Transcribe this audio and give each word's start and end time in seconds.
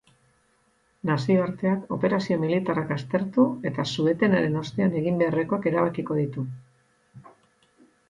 Nazioarteak 1.09 1.93
operazio 1.97 2.39
militarrak 2.47 2.95
aztertu 2.97 3.47
eta 3.73 3.87
su-etenaren 3.93 4.61
ostean 4.65 5.01
egin 5.05 5.23
beharrekoak 5.23 5.73
erabakiko 5.75 6.23
ditu. 6.25 6.51